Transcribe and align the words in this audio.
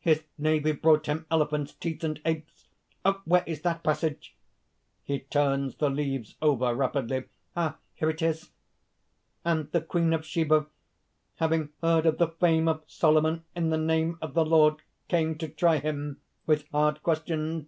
His 0.00 0.24
navy 0.36 0.72
brought 0.72 1.06
him 1.06 1.26
elephants' 1.30 1.74
teeth 1.74 2.02
and 2.02 2.20
apes.... 2.24 2.66
Where 3.24 3.44
is 3.46 3.60
that 3.60 3.84
passage?" 3.84 4.34
(He 5.04 5.20
turns 5.20 5.76
the 5.76 5.88
leaves 5.88 6.34
over 6.42 6.74
rapidly.) 6.74 7.26
"Ah! 7.54 7.76
here 7.94 8.10
it 8.10 8.20
is:" 8.20 8.50
_'And 9.46 9.70
the 9.70 9.80
Queen 9.80 10.12
of 10.12 10.26
Saba, 10.26 10.66
having 11.36 11.68
heard 11.82 12.04
of 12.04 12.18
the 12.18 12.26
fame 12.26 12.66
of 12.66 12.82
Solomon 12.88 13.44
in 13.54 13.70
the 13.70 13.78
name 13.78 14.18
of 14.20 14.34
the 14.34 14.44
Lord, 14.44 14.82
came 15.06 15.38
to 15.38 15.46
try 15.48 15.76
him 15.78 16.20
with 16.46 16.66
hard 16.72 17.00
questions.' 17.04 17.66